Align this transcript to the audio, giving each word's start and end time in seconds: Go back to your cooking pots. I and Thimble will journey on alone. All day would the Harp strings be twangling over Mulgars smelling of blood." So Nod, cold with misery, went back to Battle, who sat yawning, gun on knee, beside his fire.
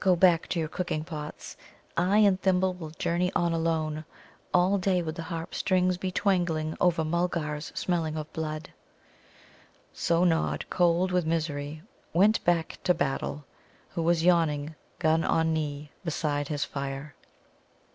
Go 0.00 0.16
back 0.16 0.48
to 0.48 0.58
your 0.58 0.70
cooking 0.70 1.04
pots. 1.04 1.54
I 1.98 2.16
and 2.16 2.40
Thimble 2.40 2.72
will 2.72 2.88
journey 2.92 3.30
on 3.36 3.52
alone. 3.52 4.06
All 4.54 4.78
day 4.78 5.02
would 5.02 5.16
the 5.16 5.24
Harp 5.24 5.54
strings 5.54 5.98
be 5.98 6.10
twangling 6.10 6.78
over 6.80 7.04
Mulgars 7.04 7.72
smelling 7.74 8.16
of 8.16 8.32
blood." 8.32 8.70
So 9.92 10.24
Nod, 10.24 10.64
cold 10.70 11.12
with 11.12 11.26
misery, 11.26 11.82
went 12.14 12.42
back 12.42 12.78
to 12.84 12.94
Battle, 12.94 13.44
who 13.90 14.14
sat 14.14 14.22
yawning, 14.22 14.74
gun 14.98 15.22
on 15.24 15.52
knee, 15.52 15.90
beside 16.06 16.48
his 16.48 16.64
fire. 16.64 17.14